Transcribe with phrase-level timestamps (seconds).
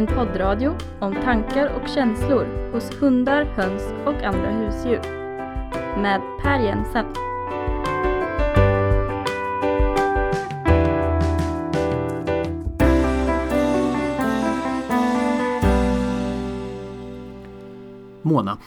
[0.00, 5.00] en poddradio om tankar och känslor hos hundar, höns och andra husdjur.
[6.02, 7.06] Med Per Jensen.
[18.22, 18.58] Mona,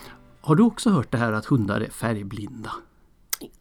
[0.42, 2.72] har du också hört det här att hundar är färgblinda?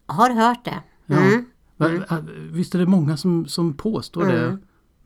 [0.05, 0.83] Har hört det.
[1.05, 1.17] Ja.
[1.17, 1.45] Mm.
[1.77, 4.57] Va- Visst är det många som, som påstår Mm.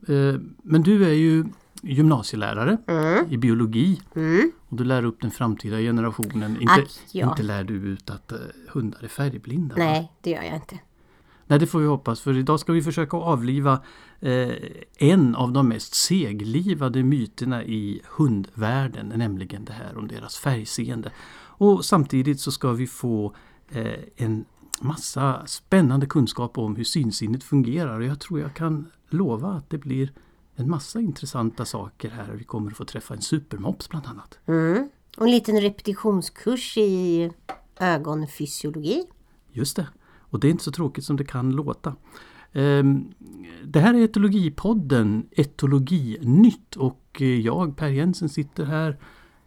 [0.06, 0.14] det?
[0.28, 1.44] Eh, Men du är ju
[1.82, 3.32] gymnasielärare Mm.
[3.32, 4.52] i biologi Mm.
[4.68, 6.56] och du lär upp den framtida generationen.
[6.60, 7.30] Inte, Ack, ja.
[7.30, 9.74] inte lär du ut att eh, hundar är färgblinda?
[9.74, 9.84] va?
[9.84, 10.78] Nej, det gör jag inte.
[11.46, 13.80] Nej, det får vi hoppas för idag ska vi försöka avliva
[14.20, 14.48] eh,
[14.98, 21.10] en av de mest seglivade myterna i hundvärlden, nämligen det här om deras färgseende.
[21.40, 23.34] Och samtidigt så ska vi få
[23.70, 24.44] eh, en
[24.80, 29.78] massa spännande kunskap om hur synsinnet fungerar och jag tror jag kan lova att det
[29.78, 30.12] blir
[30.58, 32.32] en massa intressanta saker här.
[32.32, 34.38] Vi kommer att få träffa en supermops bland annat.
[34.46, 34.88] Mm.
[35.16, 37.30] Och en liten repetitionskurs i
[37.80, 39.04] ögonfysiologi.
[39.52, 39.88] Just det.
[40.30, 41.96] Och det är inte så tråkigt som det kan låta.
[42.52, 43.12] Ehm,
[43.64, 48.98] Det här är Etologipodden Etologinytt och eh, jag Per Jensen sitter här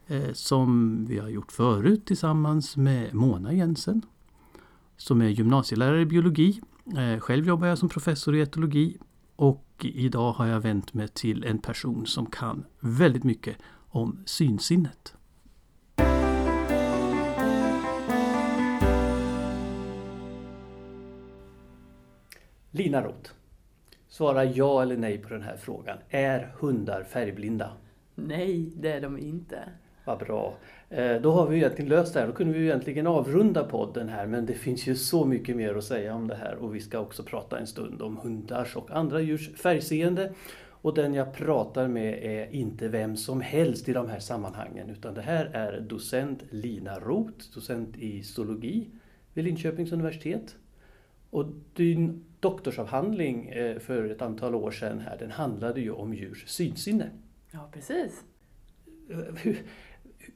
[0.07, 4.01] eh, som vi har gjort förut tillsammans med Mona Jensen
[4.97, 6.61] som är gymnasielärare i biologi.
[6.97, 8.97] Eh, Själv jobbar jag som professor i etologi
[9.35, 13.57] och idag har jag vänt mig till en person som kan väldigt mycket
[13.89, 15.15] om synsinnet.
[22.71, 23.31] Lina Roth,
[24.07, 25.97] svara ja eller nej på den här frågan.
[26.09, 27.71] Är hundar färgblinda?
[28.15, 29.69] Nej, det är de inte.
[30.05, 30.53] Vad bra.
[30.89, 32.27] Eh, Då har vi egentligen löst det här.
[32.27, 34.27] Då kunde vi egentligen avrunda podden här.
[34.27, 36.55] Men det finns ju så mycket mer att säga om det här.
[36.55, 40.31] Och vi ska också prata en stund om hundars och andra djurs färgseende.
[40.83, 44.89] Och den jag pratar med är inte vem som helst i de här sammanhangen.
[44.89, 48.87] Utan det här är docent Lina Roth, docent i zoologi
[49.33, 50.55] vid Linköpings universitet.
[51.29, 56.43] Och din doktorsavhandling eh, för ett antal år sedan här, den handlade ju om djurs
[56.47, 57.09] synsinne.
[57.51, 58.23] Ja, precis.
[59.37, 59.57] Hur,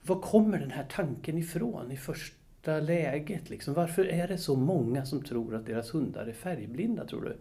[0.01, 3.50] var kommer den här tanken ifrån i första läget?
[3.50, 3.73] Liksom?
[3.73, 7.38] Varför är det så många som tror att deras hundar är färgblinda, tror du?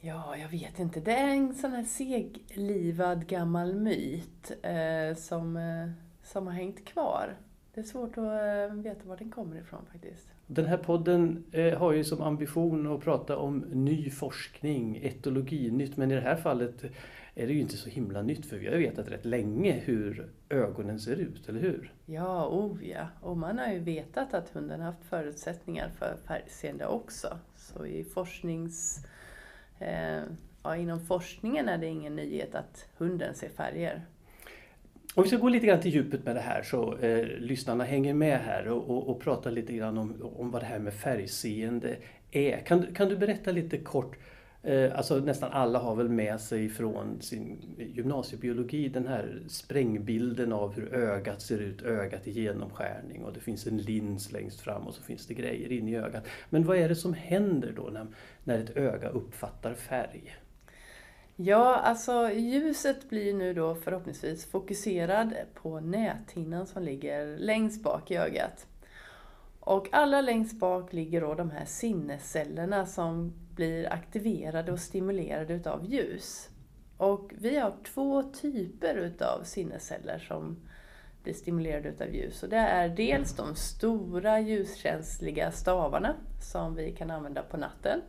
[0.00, 1.00] Ja, jag vet inte.
[1.00, 5.90] Det är en sån här seglivad gammal myt eh, som, eh,
[6.22, 7.36] som har hängt kvar.
[7.74, 10.26] Det är svårt att eh, veta var den kommer ifrån faktiskt.
[10.54, 15.96] Den här podden eh, har ju som ambition att prata om ny forskning, etologi, nytt.
[15.96, 16.84] men i det här fallet
[17.34, 20.30] är det ju inte så himla nytt för vi har ju vetat rätt länge hur
[20.48, 21.92] ögonen ser ut, eller hur?
[22.06, 23.08] Ja, oh ja.
[23.20, 27.38] Och man har ju vetat att hunden har haft förutsättningar för färgseende också.
[27.56, 29.06] Så i forsknings...
[29.78, 30.22] Eh,
[30.62, 34.06] ja, inom forskningen är det ingen nyhet att hunden ser färger.
[35.14, 38.14] Om vi ska gå lite grann till djupet med det här så eh, lyssnarna hänger
[38.14, 41.96] med här och, och, och pratar lite grann om, om vad det här med färgseende
[42.30, 42.56] är.
[42.58, 44.16] Kan, du- kan du berätta lite kort,
[44.62, 50.72] eh, alltså nästan alla har väl med sig från sin gymnasiebiologi den här sprängbilden av
[50.74, 54.94] hur ögat ser ut, ögat i genomskärning och det finns en lins längst fram och
[54.94, 56.24] så finns det grejer in i ögat.
[56.50, 58.06] Men vad är det som händer då när,
[58.44, 60.34] när ett öga uppfattar färg?
[61.36, 68.16] Ja, alltså ljuset blir nu då förhoppningsvis fokuserad på näthinnan som ligger längst bak i
[68.16, 68.66] ögat.
[69.60, 75.84] Och allra längst bak ligger då de här sinnescellerna som blir aktiverade och stimulerade utav
[75.84, 76.48] ljus.
[76.96, 80.56] Och vi har två typer utav sinnesceller som
[81.22, 82.42] blir stimulerade utav ljus.
[82.42, 88.00] Och det är dels de stora ljuskänsliga stavarna som vi kan använda på natten.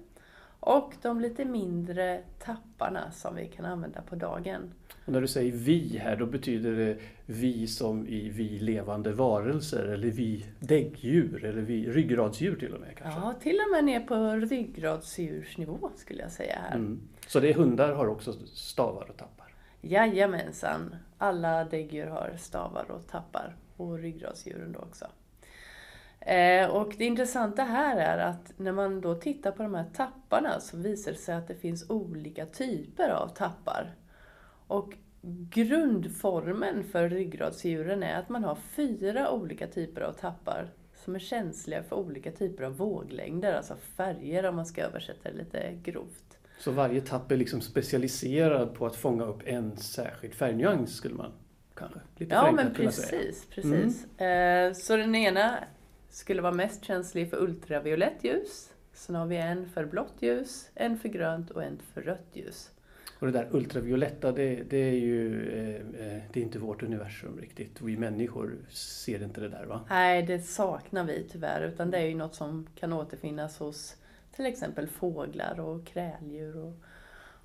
[0.65, 4.73] Och de lite mindre tapparna som vi kan använda på dagen.
[5.05, 9.85] Och när du säger vi här, då betyder det vi som i vi levande varelser
[9.85, 13.19] eller vi däggdjur eller vi ryggradsdjur till och med kanske?
[13.19, 16.75] Ja, till och med ner på ryggradsdjursnivå skulle jag säga här.
[16.75, 17.01] Mm.
[17.27, 19.53] Så det är hundar har också stavar och tappar?
[19.81, 25.05] Jajamensan, alla däggdjur har stavar och tappar och ryggradsdjuren då också.
[26.25, 30.59] Eh, och det intressanta här är att när man då tittar på de här tapparna
[30.59, 33.95] så visar det sig att det finns olika typer av tappar.
[34.67, 34.93] Och
[35.49, 41.83] grundformen för ryggradsdjuren är att man har fyra olika typer av tappar som är känsliga
[41.83, 46.37] för olika typer av våglängder, alltså färger om man ska översätta det lite grovt.
[46.59, 51.31] Så varje tapp är liksom specialiserad på att fånga upp en särskild färgnyans skulle man
[51.73, 53.21] kanske lite Ja, men kunna säga.
[53.21, 53.45] precis.
[53.49, 54.19] precis.
[54.21, 55.57] Eh, Så den ena
[56.13, 58.69] skulle vara mest känslig för ultraviolett ljus.
[58.93, 62.69] Sen har vi en för blått ljus, en för grönt och en för rött ljus.
[63.19, 67.37] Och det där ultravioletta det, det är ju eh, eh, det är inte vårt universum
[67.41, 67.81] riktigt.
[67.81, 69.81] Vi människor ser inte det där va?
[69.89, 71.61] Nej, det saknar vi tyvärr.
[71.61, 73.95] Utan det är ju något som kan återfinnas hos
[74.35, 76.73] till exempel fåglar och kräldjur och,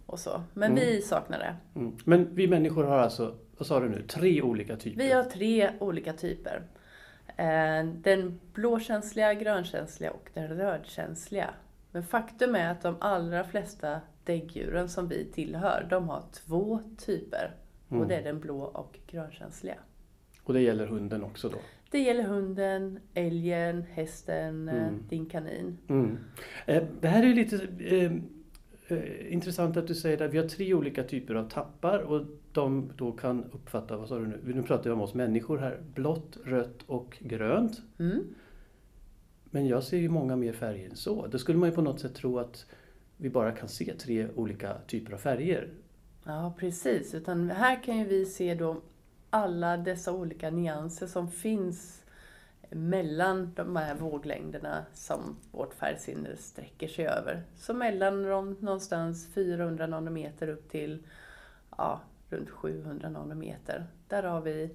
[0.06, 0.43] och så.
[0.55, 0.85] Men Mm.
[0.85, 1.56] vi saknar det.
[1.81, 1.97] Mm.
[2.05, 5.03] Men vi människor har alltså, vad sa du nu, tre olika typer?
[5.03, 6.62] Vi har tre olika typer.
[7.38, 11.50] Eh, Den blåkänsliga, grönkänsliga och den rödkänsliga.
[11.93, 17.55] Men faktum är att de allra flesta däggdjuren som vi tillhör, de har två typer.
[17.90, 18.02] Mm.
[18.02, 19.75] Och det är den blå och grönkänsliga.
[20.44, 21.58] Och det gäller hunden också då?
[21.90, 25.05] Det gäller hunden, älgen, hästen, eh, Mm.
[25.08, 25.79] din kanin.
[25.88, 26.19] Mm.
[26.67, 27.56] Eh, Det här är ju lite
[28.88, 32.93] eh, intressant att du säger att vi har tre olika typer av tappar och de
[32.96, 36.38] då kan uppfatta, vad sa du nu, nu pratar vi om oss människor här, blått,
[36.44, 37.82] rött och grönt.
[37.99, 38.25] Mm.
[39.44, 41.26] Men jag ser ju många mer färger än så.
[41.26, 42.67] Då skulle man ju på något sätt tro att
[43.17, 45.69] vi bara kan se tre olika typer av färger.
[46.25, 47.14] Ja, precis.
[47.14, 48.81] Utan här kan ju vi se då
[49.31, 52.05] alla dessa olika nyanser som finns
[52.70, 57.43] mellan de här våglängderna som vårt färgsinne sträcker sig över.
[57.56, 61.03] Så mellan de- någonstans 400 nanometer upp till
[61.76, 62.00] ja,
[62.31, 63.87] runt 700 nanometer.
[64.09, 64.70] Där har vi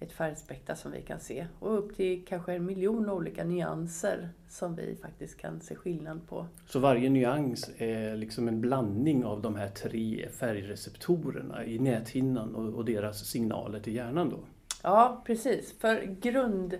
[0.00, 1.46] ett färgspektra som vi kan se.
[1.58, 6.46] Och upp till kanske en miljon olika nyanser som vi faktiskt kan se skillnad på.
[6.66, 12.84] Så varje nyans är liksom en blandning av de här tre färgreceptorerna i näthinnan och,
[12.84, 14.38] deras signaler till hjärnan då.
[14.82, 15.78] Ja, precis.
[15.78, 16.78] För grund...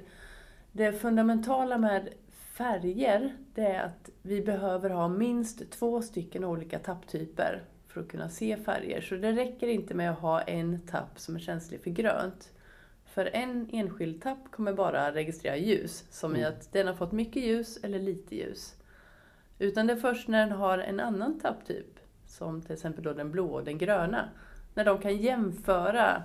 [0.76, 7.62] Det fundamentala med färger, det är att vi behöver ha minst två stycken olika tapptyper
[7.88, 9.00] för att kunna se färger.
[9.00, 12.52] Så det räcker inte med att ha en tapp som är känslig för grönt.
[13.04, 16.52] För en enskild tapp kommer bara registrera ljus, som i Mm.
[16.52, 18.74] att den har fått mycket ljus eller lite ljus.
[19.58, 23.30] Utan det är först när den har en annan tapptyp, som till exempel då den
[23.30, 24.28] blå och den gröna,
[24.74, 26.22] när de kan jämföra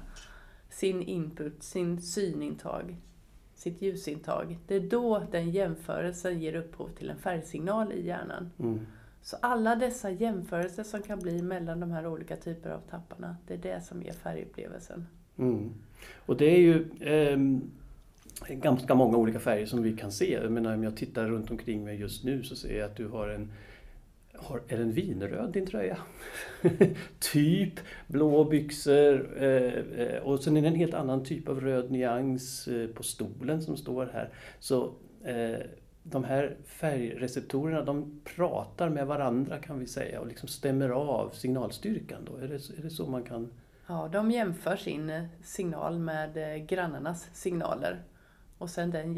[0.70, 2.96] sin input, sin synintag,
[3.60, 4.58] sitt ljusintag.
[4.68, 8.52] Det är då den jämförelsen ger upphov till en färgsignal i hjärnan.
[8.60, 8.80] Mm.
[9.22, 13.54] Så alla dessa jämförelser som kan bli mellan de här olika typerna av tapparna, det
[13.54, 15.08] är det som ger färgupplevelsen.
[15.38, 15.74] Mm.
[16.26, 17.72] Och det är ju ehm,
[18.48, 20.34] ganska många olika färger som vi kan se.
[20.34, 23.08] Jag menar, om jag tittar runt omkring mig just nu så ser jag att du
[23.08, 23.52] har en
[24.42, 25.98] har, är den vinröd din tröja?
[27.20, 27.74] typ
[28.08, 32.68] blå byxor eh, eh, och sen är det en helt annan typ av röd nyans
[32.68, 34.30] eh, på stolen som står här.
[34.60, 34.94] Så
[35.24, 35.60] eh,
[36.04, 42.26] de här färgreceptorerna de pratar med varandra kan vi säga och liksom stämmer av signalstyrkan.
[42.26, 42.36] Då.
[42.36, 43.50] Är, det, är det så man kan
[43.92, 48.04] Ja, de jämför sin eh, signal med eh, grannarnas signaler.
[48.58, 49.16] Och sen den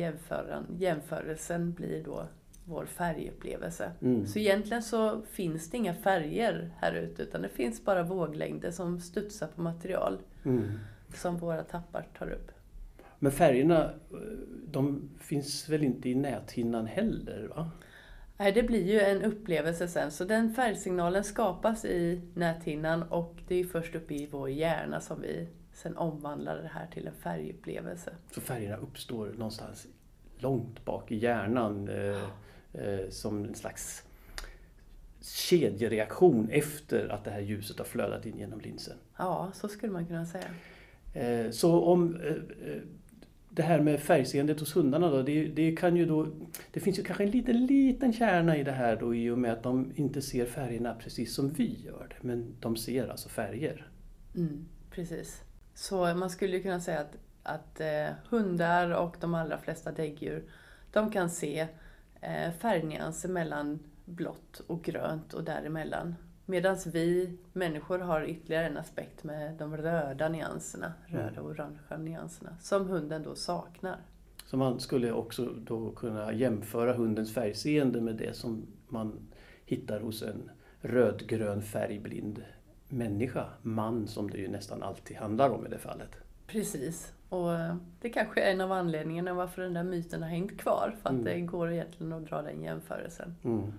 [0.77, 2.27] jämförelsen blir då
[2.71, 3.91] vår färgupplevelse.
[4.01, 4.27] Mm.
[4.27, 8.99] Så egentligen så finns det inga färger här ute utan det finns bara våglängder som
[8.99, 10.71] studsar på material Mm.
[11.15, 12.51] som våra tappar tar upp.
[13.19, 13.91] Men färgerna,
[14.71, 17.47] de finns väl inte i näthinnan heller?
[17.55, 17.71] va?
[18.37, 20.11] Nej, det blir ju en upplevelse sen.
[20.11, 25.21] Så den färgsignalen skapas i näthinnan och det är först uppe i vår hjärna som
[25.21, 28.13] vi sen omvandlar det här till en färgupplevelse.
[28.31, 29.87] Så färgerna uppstår någonstans
[30.37, 32.21] långt bak i hjärnan eh, eh,
[33.09, 34.03] som en slags
[35.21, 38.97] kedjereaktion efter att det här ljuset har flödat in genom linsen.
[39.17, 40.47] Ja, så skulle man kunna säga.
[41.13, 42.81] Eh, så om eh, eh,
[43.49, 46.27] det här med färgseendet hos hundarna då, det, det kan ju då...
[46.71, 49.53] Det finns ju kanske en liten, liten kärna i det här då i och med
[49.53, 52.27] att de inte ser färgerna precis som vi gör det.
[52.27, 53.87] Men de ser alltså färger.
[54.35, 55.41] Mm, precis.
[55.73, 60.43] Så man skulle ju kunna säga att, att eh, hundar och de allra flesta däggdjur,
[60.91, 61.67] de kan se eh,
[62.59, 66.15] färgnyanser mellan blått och grönt och däremellan.
[66.45, 72.57] Medan vi människor har ytterligare en aspekt med de röda nyanserna, röda och orangea nyanserna,
[72.61, 73.97] som hunden då saknar.
[74.45, 79.19] Så man skulle också då kunna jämföra hundens färgseende med det som man
[79.65, 80.51] hittar hos en
[80.81, 82.43] rödgrön färgblind
[82.89, 86.11] människa, man som det ju nästan alltid handlar om i det fallet.
[86.47, 87.13] Precis.
[87.31, 90.95] Och eh, det kanske är en av anledningarna varför den där myten har hängt kvar,
[91.01, 91.23] för att Mm.
[91.25, 93.35] det går egentligen att dra den jämförelsen.
[93.43, 93.71] Mm.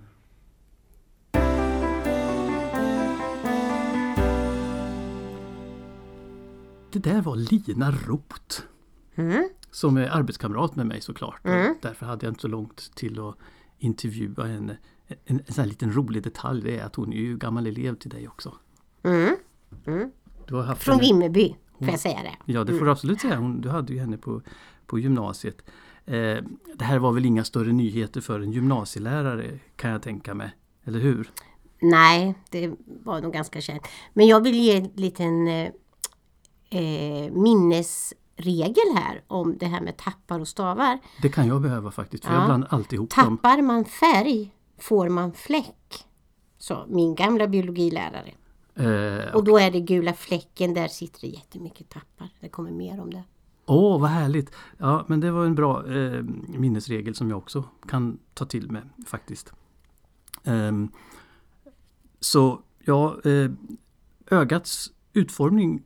[6.93, 8.63] Det där var Lina Roth
[9.15, 9.49] Mm.
[9.71, 11.45] som är arbetskamrat med mig såklart.
[11.47, 11.75] Mm.
[11.83, 13.35] Därför hade jag inte så långt till att
[13.79, 14.77] intervjua henne.
[15.07, 15.17] En,
[15.47, 18.11] en sån här liten rolig detalj det är att hon är ju gammal elev till
[18.11, 18.55] dig också.
[19.03, 19.37] Mm.
[19.87, 20.11] Mm.
[20.47, 22.53] Du har haft Från Vimmerby, får jag säga det.
[22.53, 23.37] Ja, det får du absolut säga.
[23.37, 24.43] Hon, du hade ju henne på,
[24.87, 25.63] på gymnasiet.
[26.05, 26.15] Eh,
[26.75, 30.51] det här var väl inga större nyheter för en gymnasielärare kan jag tänka mig.
[30.85, 31.31] Eller hur?
[31.81, 32.71] Nej, det
[33.05, 33.83] var nog ganska känt.
[34.13, 35.69] Men jag vill ge en liten eh,
[36.71, 40.99] eh, minnesregel här om det här med tappar och stavar.
[41.23, 42.39] Det kan jag behöva faktiskt, för Ja.
[42.39, 43.37] jag blandar alltid ihop dem.
[43.39, 46.05] Tappar man färg får man fläck.
[46.59, 48.31] Så min gamla biologilärare.
[48.75, 52.29] Eh, Och då är det gula fläcken, där sitter det jättemycket tappar.
[52.41, 53.25] Det kommer mer om det.
[53.67, 54.51] Åh, vad härligt!
[54.79, 58.83] Ja, men det var en bra eh, minnesregel som jag också kan ta till mig
[59.07, 59.53] faktiskt.
[60.45, 60.89] Ehm,
[62.21, 63.51] så ja, eh,
[64.31, 65.83] ögats utformning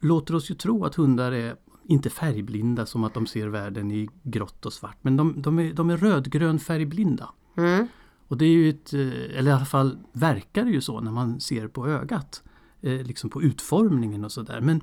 [0.00, 1.56] låter oss ju tro att hundar är
[1.88, 4.96] inte färgblinda som att de ser världen i grått och svart.
[5.02, 7.28] Men de, de, är, de är rödgrön färgblinda.
[7.56, 7.86] Mm.
[8.28, 11.12] Och det är ju ett, eh, eller i alla fall verkar det ju så när
[11.12, 12.42] man ser på ögat.
[12.80, 14.60] Eh, liksom på utformningen och sådär.
[14.60, 14.80] Men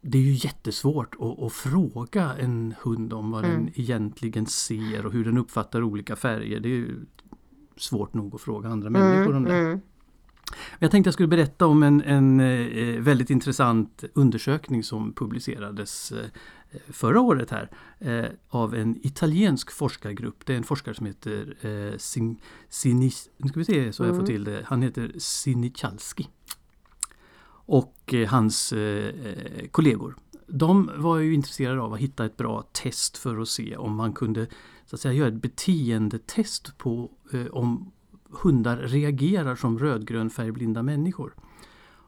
[0.00, 5.12] det är ju jättesvårt att, att fråga en hund om vad den egentligen ser och
[5.12, 6.60] hur den uppfattar olika färger.
[6.60, 7.00] Det är ju
[7.76, 9.56] svårt nog att fråga andra människor om det.
[9.56, 9.80] Mm.
[10.78, 16.12] Jag tänkte jag skulle berätta om en, en eh, väldigt intressant undersökning som publicerades
[16.88, 20.46] förra året här eh, av en italiensk forskargrupp.
[20.46, 24.16] Det är en forskare som heter eh, Sin, Sinis, nu ska vi se så jag
[24.16, 24.62] får till det.
[24.66, 26.28] Han heter Sinichalski.
[27.68, 30.16] Och eh, hans eh, eh, kollegor.
[30.46, 34.12] De var ju intresserade av att hitta ett bra test för att se om man
[34.12, 34.46] kunde
[34.86, 37.92] så att säga, göra ett beteendetest på eh, om
[38.30, 41.34] hundar reagerar som rödgrön färgblinda människor.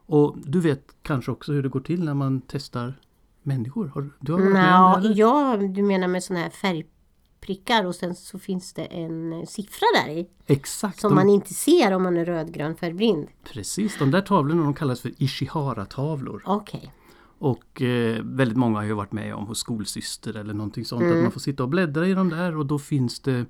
[0.06, 3.00] Och du vet kanske också hur det går till när man testar
[3.48, 3.86] människor?
[3.94, 5.14] Har, du har varit med Nå, eller?
[5.14, 10.12] ja, du menar med sådana här färgprickar och sen så finns det en siffra där
[10.12, 10.28] i.
[10.46, 11.00] Exakt!
[11.00, 13.28] Som de, man inte ser om man är rödgrön färgblind.
[13.52, 16.42] Precis, de där tavlorna de kallas för Ishihara-tavlor.
[16.46, 16.92] Okej.
[17.38, 21.02] Och eh, väldigt många har ju varit med om hos skolsyster eller någonting sånt.
[21.02, 21.16] Mm.
[21.16, 23.46] Att man får sitta och bläddra i de där och då finns det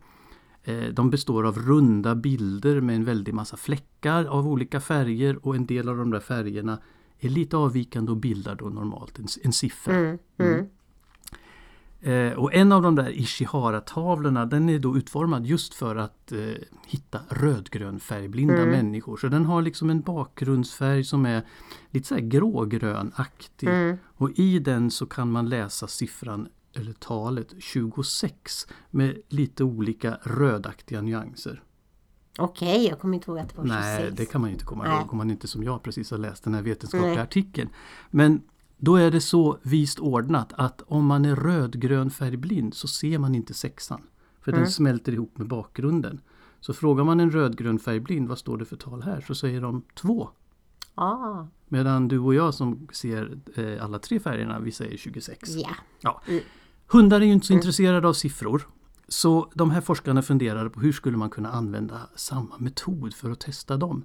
[0.62, 5.56] eh, De består av runda bilder med en väldig massa fläckar av olika färger och
[5.56, 6.78] en del av de där färgerna
[7.20, 9.94] är lite avvikande och bildar då normalt en, en siffra.
[9.94, 10.18] Mm.
[10.38, 10.66] Mm.
[12.00, 16.38] Eh, och en av de där Ishihara-tavlorna den är då utformad just för att eh,
[16.86, 18.70] hitta rödgrön färgblinda Mm.
[18.70, 19.16] människor.
[19.16, 21.42] Så den har liksom en bakgrundsfärg som är
[21.90, 23.68] lite så här grågrönaktig.
[23.68, 23.96] Mm.
[24.04, 31.00] Och i den så kan man läsa siffran eller talet 26 med lite olika rödaktiga
[31.02, 31.62] nyanser.
[32.38, 33.84] Okej, jag kommer inte ihåg att det var 26.
[33.84, 34.98] Nej, det kan man ju inte komma Nej.
[34.98, 37.18] ihåg om man inte som jag precis har läst den här vetenskapliga Nej.
[37.22, 37.70] artikeln.
[38.10, 38.42] Men
[38.76, 43.34] då är det så vist ordnat att om man är rödgrön färgblind så ser man
[43.34, 44.02] inte sexan.
[44.40, 44.62] För Mm.
[44.62, 46.20] den smälter ihop med bakgrunden.
[46.60, 49.24] Så frågar man en rödgrön färgblind, vad står det för tal här?
[49.26, 50.28] Så säger de två.
[50.94, 55.48] Ah, Medan du och jag som ser eh, alla tre färgerna, vi säger 26.
[55.56, 55.68] ja.
[56.00, 56.22] Ja.
[56.28, 56.42] Mm.
[56.86, 58.68] Hundar är ju inte så intresserade av siffror.
[59.08, 63.40] Så de här forskarna funderade på hur skulle man kunna använda samma metod för att
[63.40, 64.04] testa dem.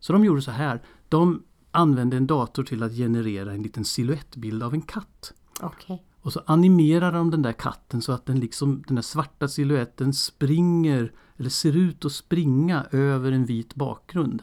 [0.00, 0.82] Så de gjorde så här.
[1.08, 5.32] De använde en dator till att generera en liten silhuettbild av en katt.
[5.60, 6.04] Okej.
[6.20, 10.12] Och så animerar de den där katten så att den liksom, den där svarta siluetten
[10.14, 14.42] springer eller ser ut att springa över en vit bakgrund.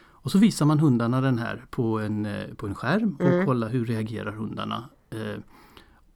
[0.00, 3.46] Och så visar man hundarna den här på en, eh, på en skärm och Mm.
[3.46, 4.88] kollar hur reagerar hundarna.
[5.10, 5.40] Eh,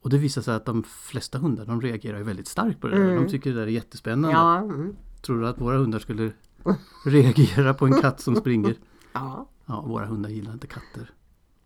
[0.03, 3.11] och det visar sig att de flesta hundar de reagerar väldigt starkt på det där.
[3.11, 3.23] Mm.
[3.23, 4.37] De tycker det där är jättespännande.
[4.37, 4.57] Ja.
[4.57, 4.95] Mm.
[5.21, 6.31] Tror du att våra hundar skulle
[7.05, 8.75] reagera på en katt som springer?
[9.13, 9.49] ja.
[9.65, 11.11] Ja, våra hundar gillar inte katter.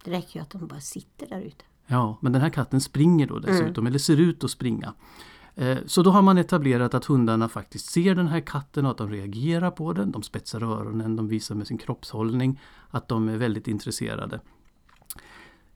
[0.03, 1.65] Det räcker ju att de bara sitter där ute.
[1.87, 4.93] Ja, men den här katten springer då dessutom, eller ser ut att springa.
[5.55, 8.97] Eh, Så då har man etablerat att hundarna faktiskt ser den här katten och att
[8.97, 10.11] de reagerar på den.
[10.11, 14.39] De spetsar öronen, de visar med sin kroppshållning att de är väldigt intresserade.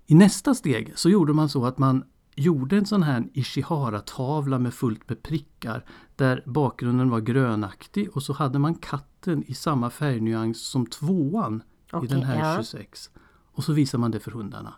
[0.06, 2.04] I nästa steg så gjorde man så att man
[2.36, 5.86] gjorde en sån här Ishihara-tavla med fullt med prickar
[6.16, 11.96] där bakgrunden var grönaktig och så hade man katten i samma färgnyans som tvåan i
[11.96, 12.56] Okej, den här ja.
[12.56, 13.10] 26.
[13.54, 14.74] Och så visar man det för hundarna.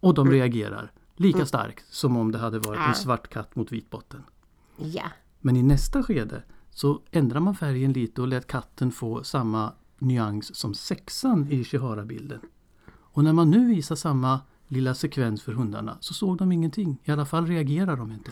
[0.00, 3.90] Och de reagerar lika starkt som om det hade varit en svart katt mot vit
[3.90, 4.22] botten.
[4.76, 5.04] Ja.
[5.40, 10.54] Men i nästa skede så ändrar man färgen lite och lät katten få samma nyans
[10.56, 12.40] som sexan i Ishihara-bilden.
[12.92, 17.02] Och när man nu visar samma lilla sekvens för hundarna så såg de ingenting.
[17.04, 18.30] I alla fall reagerar de inte.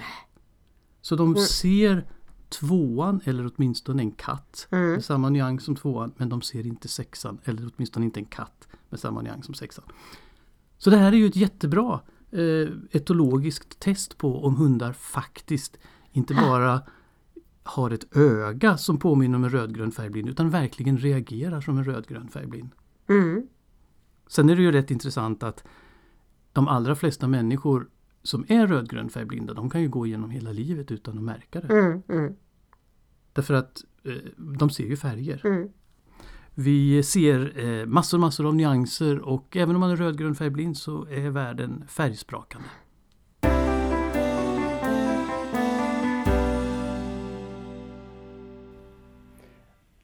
[1.01, 2.07] Så de ser
[2.49, 7.39] tvåan eller åtminstone en katt med samma nyans som tvåan men de ser inte sexan
[7.45, 9.85] eller åtminstone inte en katt med samma nyans som sexan.
[10.79, 15.79] Så det här är ju ett jättebra eh, etologiskt test på om hundar faktiskt
[16.13, 16.83] inte bara
[17.63, 22.29] har ett öga som påminner om en rödgrön färgblind utan verkligen reagerar som en rödgrön
[22.29, 22.71] färgblind.
[23.09, 23.47] Mm.
[24.27, 25.65] Sen är det ju rätt intressant att
[26.59, 27.89] de allra flesta människor
[28.23, 31.79] som är rödgrön färgblinda de kan ju gå igenom hela livet utan att märka det.
[31.79, 32.03] Mm.
[32.09, 32.35] Mm.
[33.33, 35.47] Därför att eh, de ser ju färger.
[35.47, 35.69] Mm.
[36.55, 41.07] Vi ser eh, massor, massor av nyanser och även om man är rödgrön färgblind så
[41.07, 42.69] är världen färgsprakande.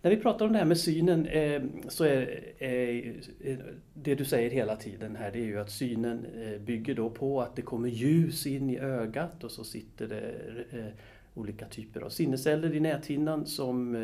[0.04, 3.08] När vi pratar om det här med synen eh, så är, eh,
[3.40, 3.58] eh,
[3.94, 7.42] det du säger hela tiden här det är ju att synen eh, bygger då på
[7.42, 10.34] att det kommer ljus in i ögat och så sitter det
[10.78, 10.92] eh,
[11.34, 13.96] olika typer av sinnesceller i näthinnan som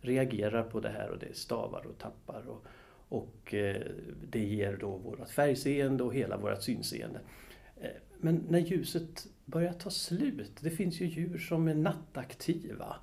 [0.00, 2.66] reagerar på det här och det stavar och tappar och,
[3.08, 3.54] och
[4.30, 7.20] det ger då vårt färgseende och hela vårt synseende.
[8.20, 12.96] Men när ljuset börjar ta slut, det finns ju djur som är nattaktiva.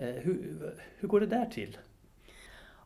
[0.00, 1.78] Hur, hur går det där till?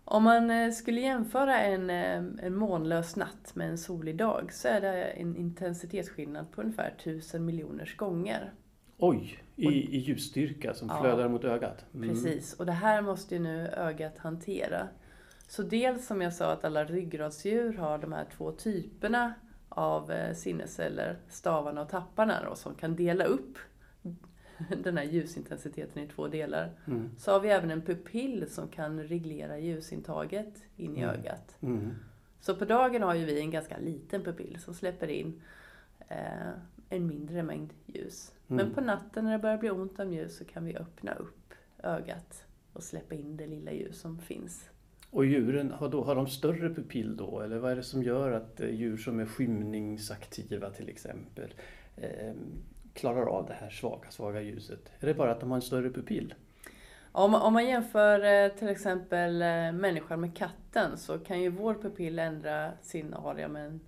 [0.04, 5.02] Om man skulle jämföra en, en månlös natt med en solig dag så är det
[5.02, 8.52] en intensitetsskillnad på ungefär tusen miljoners gånger.
[8.98, 11.84] Oj, i, i ljusstyrka som ja, flödar mot ögat.
[11.94, 12.08] Mm.
[12.08, 14.88] Precis, och det här måste ju nu ögat hantera.
[15.48, 19.34] Så dels som jag sa att alla ryggradsdjur har de här två typerna
[19.68, 23.58] av eh, sinnesceller, stavarna och tapparna då, som kan dela upp
[24.82, 26.70] den här ljusintensiteten i två delar.
[26.86, 27.10] Mm.
[27.18, 31.14] Så har vi även en pupill som kan reglera ljusintaget in i mm.
[31.14, 31.56] ögat.
[31.60, 31.90] Mm.
[32.40, 35.42] Så på dagen har ju vi en ganska liten pupill som släpper in
[36.08, 36.50] eh,
[36.88, 38.32] en mindre mängd ljus.
[38.48, 38.64] Mm.
[38.66, 41.54] Men på natten när det börjar bli ont om ljus så kan vi öppna upp
[41.82, 44.70] ögat och släppa in det lilla ljus som finns.
[45.10, 47.40] Och djuren, har, då, har de större pupill då?
[47.40, 51.54] Eller vad är det som gör att eh, djur som är skymningsaktiva till exempel
[51.96, 52.32] eh,
[52.94, 54.90] klarar av det här svaga, svaga ljuset?
[55.00, 56.34] Är det bara att de har en större pupill?
[57.12, 61.74] Om, om man jämför eh, till exempel eh, människan med katten så kan ju vår
[61.74, 63.80] pupill ändra sin area med en,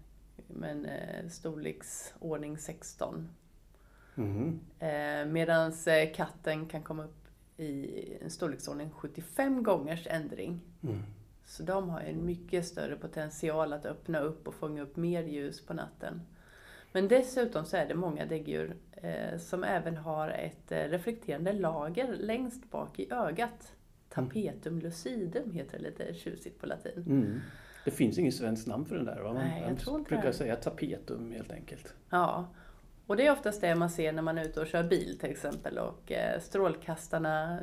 [0.49, 0.87] med
[1.21, 3.29] en storleksordning 16
[4.17, 4.61] Mm.
[4.79, 10.61] Eh, Medan eh, katten kan komma upp i en storleksordning 75 gångers ändring.
[10.83, 11.03] Mm.
[11.45, 15.67] Så de har en mycket större potential att öppna upp och fånga upp mer ljus
[15.67, 16.21] på natten.
[16.97, 22.17] Men dessutom så är det många däggdjur eh, som även har ett eh, reflekterande lager
[22.17, 23.73] längst bak i ögat.
[24.09, 27.05] Tapetum lucidum heter det lite tjusigt på latin.
[27.07, 27.41] Mm.
[27.85, 29.33] Det finns inget svenskt namn för den där va?
[29.33, 30.33] Man, Nej, jag tror inte brukar det.
[30.33, 31.95] säga tapetum helt enkelt.
[32.11, 32.49] Ja,
[33.07, 35.31] och det är oftast det man ser när man är ute och kör bil till
[35.31, 37.61] exempel och eh, strålkastarna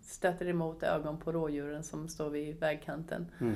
[0.00, 3.26] stöter emot ögon på rådjuren som står vid vägkanten.
[3.40, 3.54] Mm.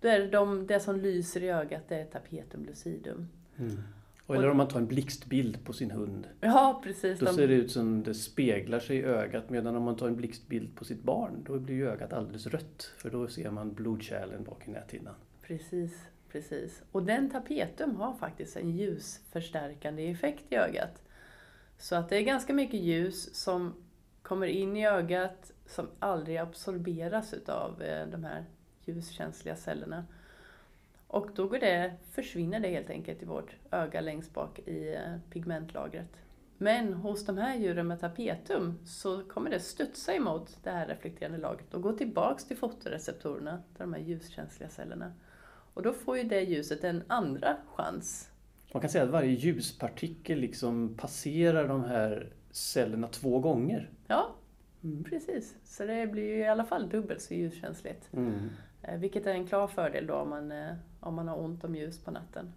[0.00, 3.28] Då är det de, det som lyser i ögat, det är tapetum lucidum.
[3.58, 3.82] Mm.
[4.28, 6.28] Och eller om man tar en blixtbild på sin hund.
[6.40, 7.18] Ja, precis.
[7.18, 7.34] Då de...
[7.34, 9.50] ser det ut som det speglar sig i ögat.
[9.50, 12.92] Medan om man tar en blixtbild på sitt barn, då blir ju ögat alldeles rött.
[12.96, 15.14] För då ser man blodkärlen bak i näthinnan.
[15.42, 16.08] Precis.
[16.32, 16.82] Precis.
[16.92, 21.02] Och den tapetum har faktiskt en ljusförstärkande effekt i ögat.
[21.78, 23.74] Så att det är ganska mycket ljus som
[24.22, 28.44] kommer in i ögat som aldrig absorberas utav eh, de här
[28.84, 30.06] ljuskänsliga cellerna.
[31.08, 35.16] Och då går det, försvinner det helt enkelt i vårt öga längst bak i eh,
[35.30, 36.22] pigmentlagret.
[36.58, 41.38] Men hos de här djuren med tapetum så kommer det studsa emot det här reflekterande
[41.38, 45.12] lagret och gå tillbaks till fotoreceptorerna, till de här ljuskänsliga cellerna.
[45.74, 48.30] Och då får ju det ljuset en andra chans.
[48.72, 53.90] Man kan säga att varje ljuspartikel liksom passerar de här cellerna två gånger.
[54.06, 54.34] Ja,
[54.84, 55.04] mm.
[55.04, 55.56] precis.
[55.64, 58.12] Så det blir ju i alla fall dubbelt så ljuskänsligt.
[58.12, 58.50] Mm.
[58.82, 61.74] Eh, vilket är en klar fördel då om man, eh, om man har ont om
[61.74, 62.52] ljus på natten.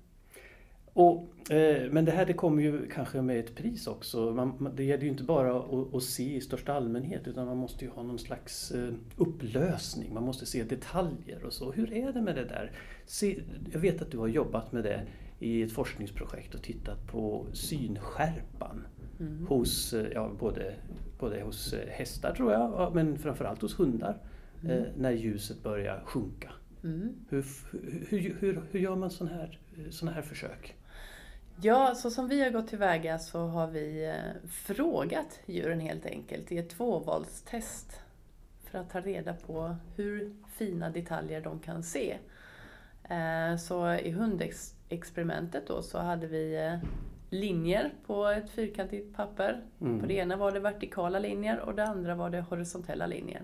[0.93, 4.31] Och, eh, men det här det kommer ju kanske med ett pris också.
[4.31, 7.85] Man, det gäller ju inte bara att, att, se i största allmänhet utan man måste
[7.85, 10.13] ju ha någon slags eh, upplösning.
[10.13, 11.71] Man måste se detaljer och så.
[11.71, 12.71] Hur är det med det där?
[13.05, 15.07] Se, jag vet att du har jobbat med det
[15.39, 18.87] i ett forskningsprojekt och tittat på synskärpan
[19.19, 19.47] mm.
[19.47, 20.73] hos, eh, ja, både,
[21.19, 24.17] både hos eh, hästar tror jag, men framförallt hos hundar.
[24.63, 24.77] Mm.
[24.77, 26.51] Eh, när ljuset börjar sjunka.
[26.83, 27.15] Mm.
[27.29, 27.45] Hur,
[28.09, 30.75] hur, hur, hur gör man sådana här, såna här försök?
[31.63, 36.51] Ja, så som vi har gått tillväga så har vi eh, frågat djuren helt enkelt
[36.51, 38.01] i ett tvåvalstest
[38.63, 42.17] för att ta reda på hur fina detaljer de kan se.
[43.09, 46.89] Eh, så i hundexperimentet då så hade vi eh,
[47.29, 49.61] linjer på ett fyrkantigt papper.
[49.81, 49.99] Mm.
[49.99, 53.41] På det ena var det vertikala linjer och det andra var det horisontella linjer.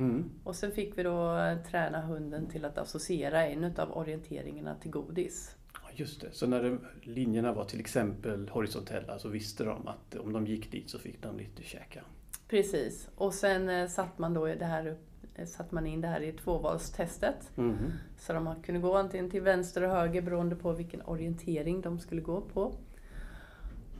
[0.00, 0.30] Mm.
[0.44, 1.36] Och sen fick vi då
[1.70, 5.56] träna hunden till att associera en av orienteringarna till godis.
[5.94, 10.46] Just det, så när linjerna var till exempel horisontella så visste de att om de
[10.46, 12.00] gick dit så fick de lite käka.
[12.48, 14.96] Precis, och sen eh, satt man då det här
[15.34, 17.50] eh, satt man in det här i tvåvalstestet.
[17.56, 17.76] Mm.
[18.18, 22.20] Så de kunde gå antingen till vänster och höger beroende på vilken orientering de skulle
[22.20, 22.74] gå på.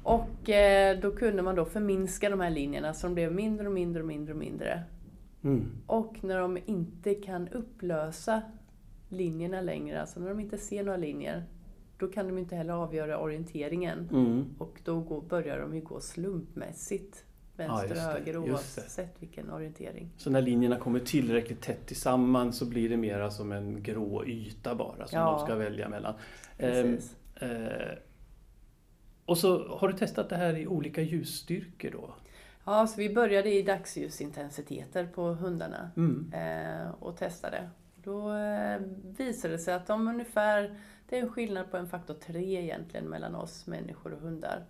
[0.02, 3.72] Och eh, då kunde man då förminska de här linjerna så de blev mindre och
[3.72, 4.82] mindre och mindre och mindre.
[5.44, 5.70] Mm.
[5.86, 8.42] Och när de inte kan upplösa
[9.08, 10.00] linjerna längre.
[10.00, 11.44] Alltså när de inte ser några linjer,
[11.98, 14.08] då kan de inte heller avgöra orienteringen.
[14.12, 14.44] Mm.
[14.58, 17.24] Och då går, börjar de ju gå slumpmässigt.
[17.56, 20.10] Vänster just och höger oavsett vilken orientering.
[20.16, 24.74] Så när linjerna kommer tillräckligt tätt tillsammans så blir det mera som en grå yta
[24.74, 25.32] bara som Ja.
[25.32, 26.14] de ska välja mellan.
[26.58, 27.16] Precis.
[27.36, 27.98] Eh,
[29.24, 32.14] och så har du testat det här i olika ljusstyrkor då?
[32.70, 36.32] Ja, så vi började i dagsljusintensiteter på hundarna Mm.
[36.34, 37.70] eh, och testade.
[37.96, 38.80] Då eh,
[39.18, 40.78] visade det sig att de ungefär,
[41.08, 44.64] det är en skillnad på en faktor 3 egentligen mellan oss människor och hundar.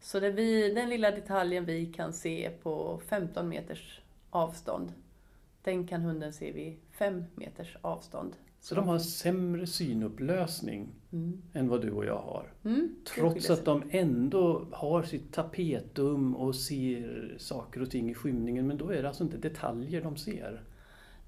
[0.00, 4.92] Så det vi, den lilla detaljen vi kan se på 15 meters avstånd,
[5.62, 8.36] den kan hunden se vid 5 meters avstånd.
[8.64, 11.42] Så de har sämre synupplösning Mm.
[11.52, 12.52] än vad du och jag har.
[12.64, 18.66] Mm, Trots att de ändå har sitt tapetum och ser saker och ting i skymningen.
[18.66, 20.62] Men då är det alltså inte detaljer de ser.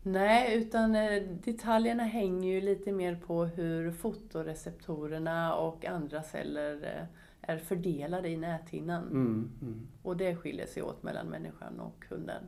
[0.02, 7.50] Nej, utan eh, detaljerna hänger ju lite mer på hur fotoreceptorerna och andra celler eh,
[7.52, 9.02] är fördelade i näthinnan.
[9.02, 12.42] Mm, mm, Och det skiljer sig åt mellan människan och hunden.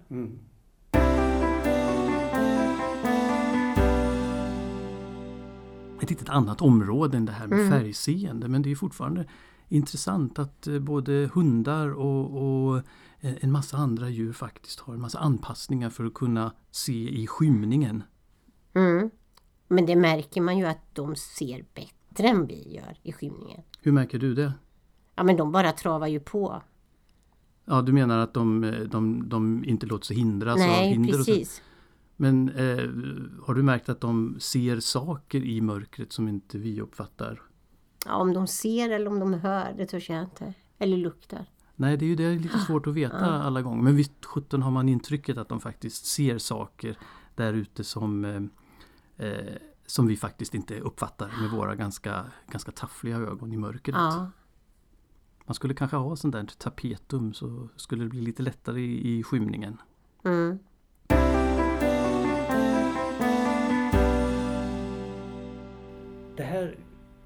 [6.03, 7.71] Ett litet annat område än det här med Mm.
[7.71, 9.27] färgseende men det är fortfarande
[9.69, 12.77] intressant att eh, både hundar och, och
[13.21, 17.27] eh, en massa andra djur faktiskt har en massa anpassningar för att kunna se i
[17.27, 18.03] skymningen.
[18.75, 19.11] Mm.
[19.69, 23.61] Men det märker man ju att de ser bättre än vi gör i skymningen.
[23.81, 24.53] Hur märker du det?
[25.15, 26.63] Ja men de bara travar ju på.
[27.65, 31.19] Ja, du menar att de, eh, de, de inte låter sig hindras av Nej hinder
[31.21, 31.33] och så.
[32.21, 32.91] Men eh,
[33.47, 37.43] har du märkt att de ser saker i mörkret som inte vi uppfattar?
[38.07, 40.55] Ja, om de ser eller om de hör, det törs jag inte.
[40.79, 41.47] Eller luktar.
[41.77, 43.83] Nej, det är ju det är lite svårt att veta alla gånger.
[43.83, 46.99] Men visst sjutton har man intrycket att de faktiskt ser saker
[47.35, 49.55] där ute som, eh, eh,
[49.87, 53.97] som vi faktiskt inte uppfattar med våra ganska, ganska taffliga ögon i mörkret.
[53.97, 54.31] Ja.
[55.47, 59.23] Man skulle kanske ha sånt där tapetum så skulle det bli lite lättare i, i
[59.23, 59.81] skymningen.
[60.25, 60.59] Mm.
[66.39, 66.77] Det här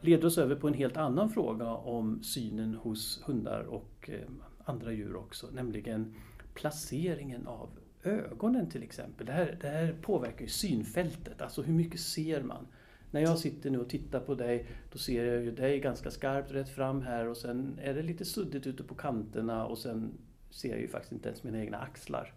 [0.00, 4.28] leder oss över på en helt annan fråga om synen hos hundar och eh,
[4.64, 6.14] andra djur också, nämligen
[6.54, 7.68] placeringen av
[8.02, 9.26] ögonen till exempel.
[9.26, 12.66] Det här, det här påverkar ju synfältet, alltså hur mycket ser man?
[13.10, 16.52] När jag sitter nu och tittar på dig, då ser jag ju dig ganska skarpt
[16.52, 20.18] rätt fram här och sen är det lite suddigt ute på kanterna och sen
[20.50, 22.34] ser jag ju faktiskt inte ens mina egna axlar.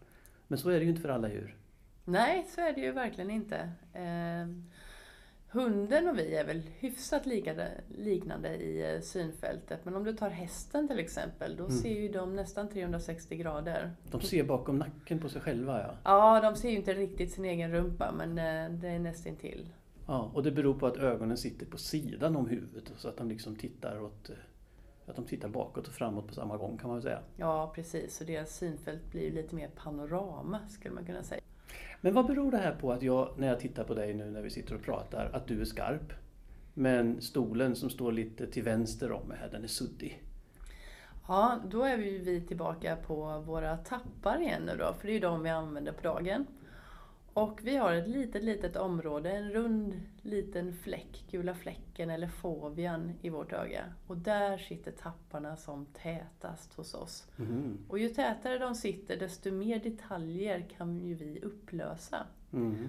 [0.48, 1.56] Men så är det ju inte för alla djur.
[2.06, 3.72] Nej, så är det ju verkligen inte.
[3.94, 4.64] Ehm,
[5.56, 7.26] Hunden och vi är väl hyfsat
[7.98, 9.86] liknande i eh, synfältet.
[9.86, 11.78] Men om du tar hästen till exempel, då Mm.
[11.78, 13.92] ser ju de nästan 360 grader.
[14.12, 15.94] De ser bakom nacken på sig själva ja.
[16.04, 19.70] Ja, de ser ju inte riktigt sin egen rumpa, men eh, det är nästintill.
[20.08, 23.30] Ja, och det beror på att ögonen sitter på sidan om huvudet så att de
[23.30, 24.36] liksom tittar åt eh,
[25.08, 27.20] att de tittar bakåt och framåt på samma gång kan man väl säga.
[27.38, 28.18] Ja, precis.
[28.18, 31.42] Så deras synfält blir lite mer panorama, skulle man kunna säga.
[32.06, 34.42] Men vad beror det här på att jag, när jag tittar på dig nu när
[34.42, 36.14] vi sitter och pratar, att du är skarp?
[36.74, 40.24] Men stolen som står lite till vänster om mig här, den är suddig.
[41.28, 45.14] Ja, då är vi, vi tillbaka på våra tappar igen nu då, för det är
[45.14, 46.46] ju de vi använder på dagen.
[47.36, 53.14] Och vi har ett litet, litet område, en rund liten fläck, gula fläcken eller fovian
[53.22, 53.94] i vårt öga.
[54.08, 57.28] Och där sitter tapparna som tätast hos oss.
[57.36, 57.78] Mhm.
[57.88, 62.28] Och ju tätare de sitter, desto mer detaljer kan ju vi upplösa.
[62.54, 62.88] Mm.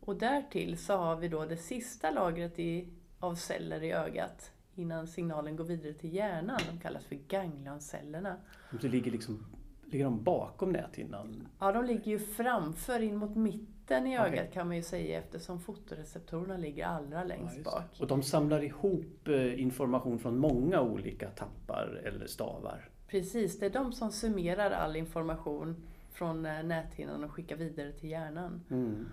[0.00, 5.06] Och därtill så har vi då det sista lagret i, av celler i ögat innan
[5.06, 6.60] signalen går vidare till hjärnan.
[6.70, 8.36] De kallas för ganglioncellerna.
[8.80, 9.46] Det ligger liksom
[9.92, 11.48] ligger de bakom näthinnan?
[11.58, 14.50] Ja, de ligger ju framför, in mot mitten i ögat Okej.
[14.52, 18.00] kan man ju säga eftersom fotoreceptorerna ligger allra Ja, längst just bak.
[18.00, 22.88] Och de samlar ihop eh, information från många olika tappar eller stavar?
[23.08, 25.76] Precis, det är de som summerar all information
[26.12, 28.60] från eh, näthinnan och skickar vidare till hjärnan.
[28.70, 29.06] Mm.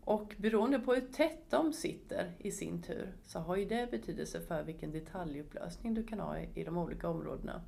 [0.00, 4.40] Och beroende på hur tätt de sitter i sin tur så har ju det betydelse
[4.40, 7.62] för vilken detaljupplösning du kan ha i de olika områdena.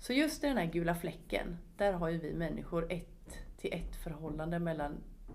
[0.00, 3.96] Så just i den här gula fläcken, där har ju vi människor ett till ett
[3.96, 4.92] förhållande mellan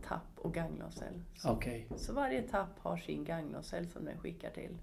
[0.08, 1.22] tapp och ganglioncell.
[1.36, 1.88] Så, Okej.
[1.96, 4.78] så varje tapp har sin ganglioncell som den skickar till.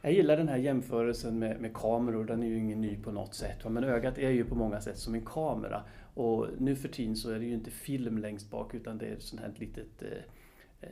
[0.00, 3.34] Jag gillar den här jämförelsen med, med kameror, den är ju ingen ny på något
[3.34, 3.68] sätt.
[3.68, 5.82] Men ögat är ju på många sätt som en kamera.
[6.14, 9.12] Och nu för tiden så är det ju inte film längst bak utan det är
[9.12, 10.08] ett sånt här litet eh,
[10.80, 10.88] eh,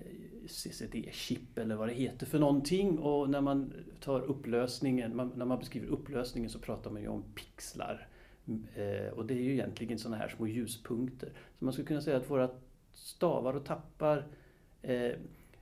[0.46, 2.98] CCD-chip eller vad det heter för någonting.
[2.98, 7.24] Och när man tar upplösningen, man, när man beskriver upplösningen så pratar man ju om
[7.34, 8.08] pixlar.
[8.74, 11.28] Eh, och det är ju egentligen såna här små ljuspunkter.
[11.58, 12.50] Så man skulle kunna säga att våra
[12.92, 14.26] stavar och tappar
[14.82, 15.12] eh,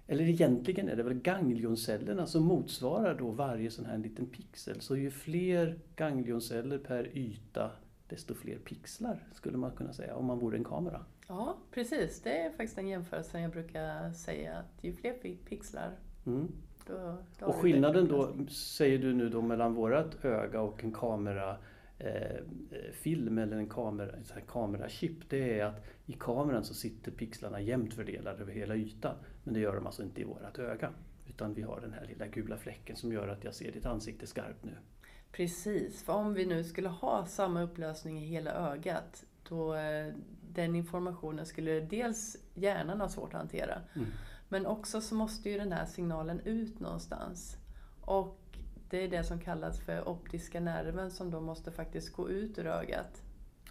[0.07, 4.81] eller egentligen är det väl ganglioncellerna som motsvarar då varje sån här liten pixel.
[4.81, 7.71] Så ju fler ganglionceller per yta
[8.09, 11.05] desto fler pixlar skulle man kunna säga om man vore en kamera.
[11.29, 12.21] Ja, precis.
[12.23, 15.13] Det är faktiskt en jämförelse jag brukar säga att ju fler
[15.49, 15.91] pixlar
[16.27, 16.49] Mm.
[16.87, 21.57] då, då Och skillnaden då, säger du nu då mellan vårat öga och en kamera
[22.93, 27.95] film eller en kamera, här kamerachip, det är att i kameran så sitter pixlarna jämnt
[27.95, 29.17] fördelade över hela ytan.
[29.45, 30.91] Men det gör de alltså inte i vårat öga.
[31.29, 34.27] Utan vi har den här lilla gula fläcken som gör att jag ser ditt ansikte
[34.27, 34.73] skarpt nu.
[35.33, 40.15] Precis, för om vi nu skulle ha samma upplösning i hela ögat då eh,
[40.51, 44.09] den informationen skulle dels hjärnan ha svårt att hantera Mm.
[44.49, 47.57] men också så måste ju den här signalen ut någonstans.
[48.01, 48.42] Och
[48.93, 52.67] det är det som kallas för optiska nerven som då måste faktiskt gå ut ur
[52.67, 53.23] ögat.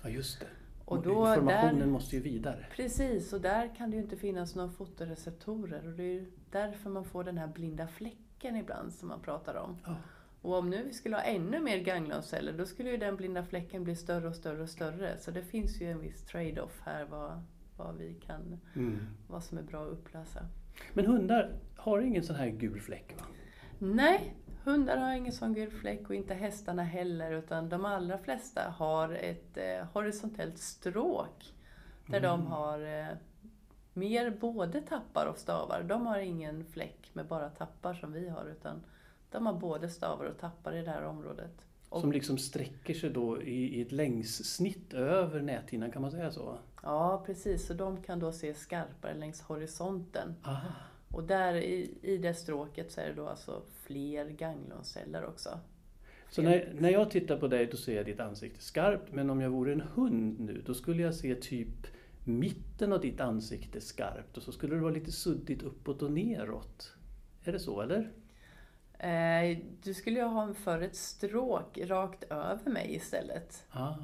[0.04, 0.46] Ja just det.
[0.86, 2.66] Och då Informationen där- måste ju vidare.
[2.76, 6.90] Precis, och där kan det ju inte finnas några fotoreceptorer och det är ju därför
[6.90, 9.78] man får den här blinda fläcken ibland som man pratar om.
[9.86, 9.96] Ja.
[10.42, 13.84] Och om nu vi skulle ha ännu mer ganglionceller då skulle ju den blinda fläcken
[13.84, 15.18] bli större och större och större.
[15.18, 17.44] Så det finns ju en viss trade-off här vad,
[17.78, 19.00] vad vi kan, Mm.
[19.28, 20.46] vad som är bra att upplösa.
[20.94, 23.26] Men hundar har ingen sån här gul fläck va?
[23.80, 28.62] Nej, hundar har ingen sån gul fläck och inte hästarna heller utan de allra flesta
[28.78, 31.54] har ett eh, horisontellt stråk
[32.06, 33.16] där de har eh,
[33.94, 35.84] mer både tappar och stavar.
[35.84, 38.84] De har ingen fläck med bara tappar som vi har utan
[39.32, 41.66] de har både stavar och tappar i det här området.
[41.90, 46.32] Och, Som liksom sträcker sig då i, i ett längssnitt över näthinnan, kan man säga
[46.32, 46.58] så?
[46.84, 47.68] Ja, precis.
[47.68, 50.36] Så de kan då se skarpare längs horisonten.
[50.44, 50.74] Aha.
[51.14, 55.60] Och där i, i det stråket så är det då alltså fler ganglionceller också.
[56.30, 59.42] Så när, när jag tittar på dig då ser jag ditt ansikte skarpt, men om
[59.42, 61.88] jag vore en hund nu då skulle jag se typ
[62.24, 66.94] mitten av ditt ansikte skarpt och så skulle det vara lite suddigt uppåt och neråt.
[67.44, 68.12] Är det så eller?
[69.00, 73.66] Eh, du skulle ju ha för ett stråk rakt över mig istället.
[73.70, 73.96] Ah.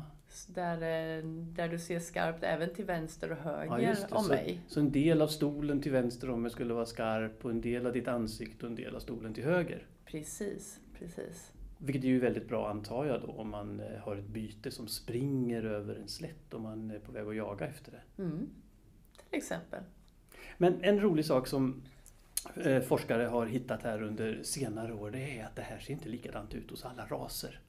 [0.47, 4.61] Där, eh, där du ser skarpt även till vänster och höger Ja, om Så, mig.
[4.67, 7.85] så en del av stolen till vänster om mig skulle vara skarp och en del
[7.85, 9.85] av ditt ansikte och en del av stolen till höger.
[10.05, 11.51] Precis, precis.
[11.77, 14.87] Vilket är ju väldigt bra antar jag då om man eh, har ett byte som
[14.87, 18.23] springer över en slätt och man är på väg att jaga efter det.
[18.23, 18.49] Mm.
[19.29, 19.83] Till exempel.
[20.57, 21.81] Men en rolig sak som
[22.55, 26.09] eh, forskare har hittat här under senare år det är att det här ser inte
[26.09, 27.59] likadant ut hos alla raser.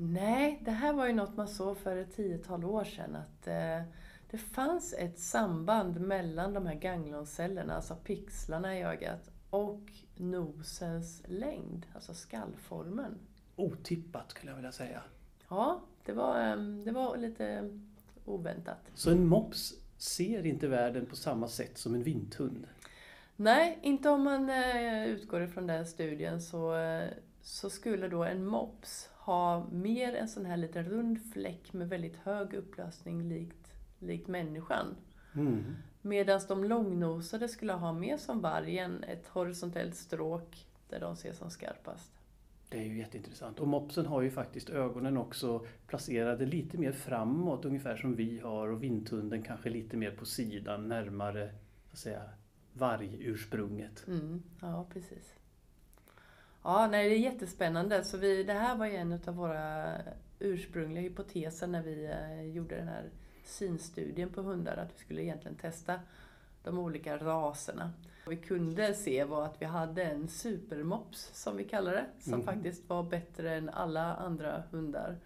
[0.00, 3.16] Nej, det här var ju något man såg för ett tiotal år sedan.
[3.16, 3.82] Att eh,
[4.30, 11.86] det fanns ett samband mellan de här ganglioncellerna, alltså pixlarna i ögat, och nosens längd,
[11.94, 13.18] alltså skallformen.
[13.56, 15.02] Otippat skulle jag vilja säga.
[15.48, 17.70] Ja, det var, eh, det var lite
[18.24, 18.90] oväntat.
[18.94, 22.66] Så en mops ser inte världen på samma sätt som en vinthund.
[23.36, 27.08] Nej, inte om man eh, utgår ifrån den studien så, eh,
[27.42, 32.16] så skulle då en mops ha mer en sån här liten rund fläck med väldigt
[32.16, 34.96] hög upplösning likt, likt människan.
[35.34, 35.74] Mm.
[36.02, 41.50] Medan de långnosade skulle ha mer som vargen ett horisontellt stråk där de ser som
[41.50, 42.12] skarpast.
[42.68, 43.60] Det är ju jätteintressant.
[43.60, 48.68] Och mopsen har ju faktiskt ögonen också placerade lite mer framåt, ungefär som vi har.
[48.68, 51.50] Och vindhunden kanske lite mer på sidan, närmare
[52.72, 54.06] vargursprunget.
[54.06, 55.37] Mm, ja, precis.
[56.68, 58.04] Ja, nej, det är jättespännande.
[58.04, 59.92] Så vi, det här var ju en av våra
[60.38, 63.04] ursprungliga hypoteser när vi eh, gjorde den här
[63.44, 66.00] synstudien på hundar, att vi skulle egentligen testa
[66.64, 67.92] de olika raserna.
[68.26, 72.32] Vad vi kunde se var att vi hade en supermops, som vi kallar det, som
[72.32, 72.42] Mhm.
[72.46, 75.16] faktiskt var bättre än alla andra hundar.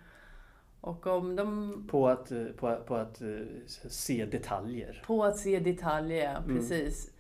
[0.81, 3.29] Och om de På att, eh, på, på att eh,
[3.89, 5.03] se detaljer.
[5.07, 6.57] På att se detaljer, Mm.
[6.57, 7.11] precis.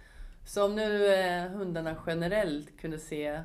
[0.46, 1.08] Så om nu
[1.54, 3.40] hundarna generellt kunde se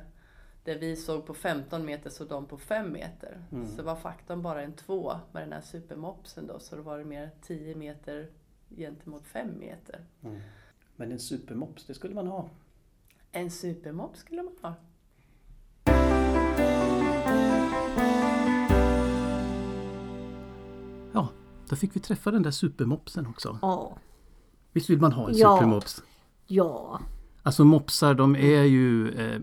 [0.68, 3.42] det vi såg på 15 meter så de på 5 meter.
[3.52, 3.66] Mm.
[3.76, 6.58] Så var faktorn bara en 2 med den här supermopsen då.
[6.58, 8.30] Så då var det mer 10 meter
[8.76, 10.04] gentemot 5 meter.
[10.22, 10.40] Mm.
[10.96, 12.48] Men en supermops, det skulle man ha.
[13.32, 14.74] En supermops skulle man ha.
[21.12, 21.28] Ja,
[21.68, 23.58] då fick vi träffa den där supermopsen också.
[23.62, 23.96] Ja,
[24.72, 25.56] Visst vill man ha en Ja.
[25.56, 26.02] supermops?
[26.46, 27.00] ja,
[27.42, 29.08] Alltså mopsar de är ju...
[29.08, 29.40] Eh,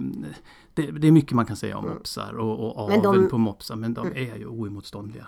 [0.75, 3.75] det, det är mycket man kan säga om mopsar och, och aveln de- på mopsar
[3.75, 5.27] men de är ju oemotståndliga.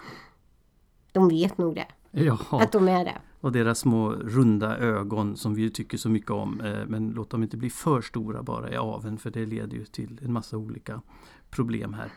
[1.11, 1.87] de vet nog det.
[2.11, 3.17] Ja, Att de är det.
[3.41, 6.61] och deras små runda ögon som vi tycker så mycket om.
[6.61, 9.85] Eh, men låt dem inte bli för stora bara i aveln för det leder ju
[9.85, 11.01] till en massa olika
[11.49, 12.11] problem här.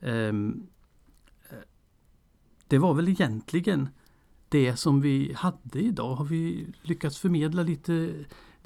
[0.00, 0.66] Ehm,
[1.50, 1.56] eh,
[2.66, 3.88] det var väl egentligen
[4.48, 6.14] det som vi hade idag.
[6.14, 8.10] Har vi lyckats förmedla lite,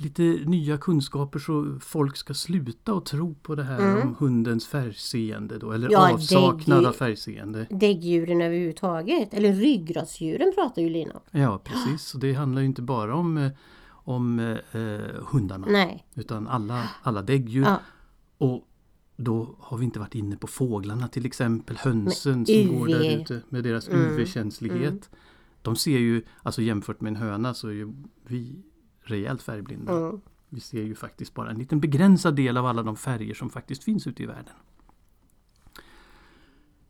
[0.03, 4.03] lite nya kunskaper så folk ska sluta att tro på det här Mm.
[4.09, 7.67] om hundens färgseende då, eller Ja, avsaknad av färgseende.
[7.71, 9.35] Däggdjuren överhuvudtaget.
[9.35, 11.21] Eller ryggradsdjuren pratar ju Lina.
[11.31, 12.15] Ja, precis.
[12.15, 13.51] Och det handlar ju inte bara om, eh,
[13.89, 15.01] om eh, eh,
[15.33, 16.07] hundarna Nej.
[16.15, 17.63] utan alla, alla däggdjur.
[17.65, 17.81] Ja.
[18.39, 18.69] Och
[19.17, 23.43] då har vi inte varit inne på fåglarna till exempel, hönsen som går där ute
[23.49, 25.11] med deras Mm, UV-känslighet.
[25.63, 27.93] De ser ju, alltså jämfört med en höna så är ju
[28.27, 28.63] vi
[29.13, 29.93] rejält färgblinda.
[29.93, 30.21] Mm.
[30.49, 33.85] Vi ser ju faktiskt bara en liten begränsad del av alla de färger som faktiskt
[33.85, 34.55] finns ute i världen.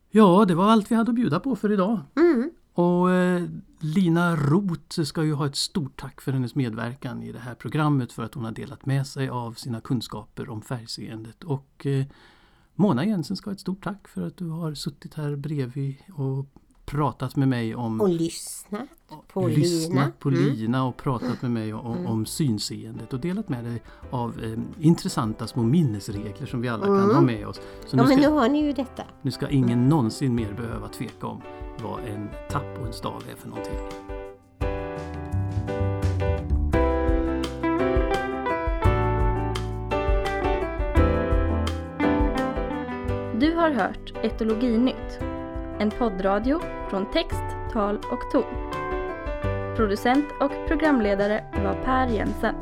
[0.09, 1.99] Ja, det var allt vi hade att bjuda på för idag.
[2.15, 2.51] Mm.
[2.73, 3.43] Och eh,
[3.79, 8.11] Lina Roth ska ju ha ett stort tack för hennes medverkan i det här programmet
[8.11, 11.43] för att hon har delat med sig av sina kunskaper om färgseendet.
[11.43, 12.05] Och eh,
[12.75, 16.45] Mona Jensen ska ha ett stort tack för att du har suttit här bredvid och
[16.93, 18.81] pratat med mig om Och lyssnat
[19.33, 20.11] på lyssnat Lina.
[20.19, 20.41] på Mm.
[20.43, 25.47] Lina och pratat med mig om, om synseendet och delat med dig av eh, intressanta
[25.47, 27.15] små minnesregler som vi alla kan Mm.
[27.15, 27.55] ha med oss.
[27.55, 27.61] Så
[27.97, 29.03] Ja nu, men ska, nu har ni ju detta.
[29.21, 31.41] nu ska ingen någonsin mer behöva tveka om
[31.83, 33.75] vad en tapp och en stav är för någonting.
[43.39, 45.19] Du har hört Etologinytt,
[45.83, 47.43] en poddradio från text,
[47.73, 48.71] tal och ton.
[49.75, 52.55] Producent och programledare var Per Jensen.